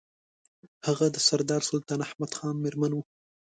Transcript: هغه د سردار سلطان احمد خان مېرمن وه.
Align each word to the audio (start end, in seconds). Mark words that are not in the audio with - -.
هغه 0.87 1.05
د 1.15 1.17
سردار 1.27 1.61
سلطان 1.69 1.99
احمد 2.07 2.31
خان 2.37 2.55
مېرمن 2.63 2.91
وه. 2.93 3.03